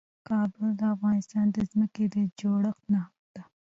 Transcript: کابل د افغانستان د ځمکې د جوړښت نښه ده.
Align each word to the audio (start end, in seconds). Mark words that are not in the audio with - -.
کابل 0.27 0.67
د 0.79 0.81
افغانستان 0.95 1.45
د 1.51 1.57
ځمکې 1.71 2.05
د 2.13 2.15
جوړښت 2.39 2.83
نښه 2.93 3.25
ده. 3.35 3.43